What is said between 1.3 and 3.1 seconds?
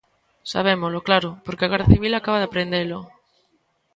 porque a Garda Civil acaba de prendelo.